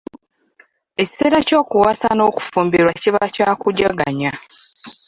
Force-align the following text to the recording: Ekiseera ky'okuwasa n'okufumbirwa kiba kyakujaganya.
Ekiseera 1.01 1.39
ky'okuwasa 1.47 2.07
n'okufumbirwa 2.13 2.91
kiba 3.01 3.23
kyakujaganya. 3.33 4.31